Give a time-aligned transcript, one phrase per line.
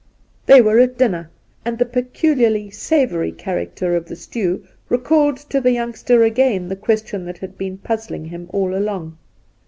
[0.47, 1.29] They were at dinner,
[1.63, 7.23] and the peculiarly savoury character of the stew recalled to the youngster again the question
[7.25, 9.19] that had been puzzling him all along.